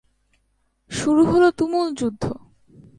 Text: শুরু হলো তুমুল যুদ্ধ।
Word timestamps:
শুরু 0.91 1.21
হলো 1.25 1.47
তুমুল 1.51 1.87
যুদ্ধ। 1.93 2.23